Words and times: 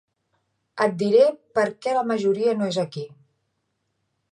Et 0.85 0.95
diré 1.01 1.27
per 1.59 1.67
què 1.85 1.95
la 1.99 2.03
majoria 2.13 2.57
no 2.63 2.73
és 2.73 2.83
aquí. 2.87 3.07